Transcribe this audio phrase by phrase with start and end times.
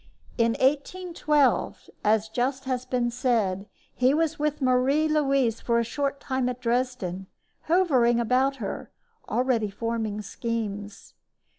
[0.39, 2.29] In 1812, as has
[2.63, 7.27] just been said, he was with Marie Louise for a short time at Dresden,
[7.67, 8.89] hovering about her,
[9.29, 11.13] already forming schemes.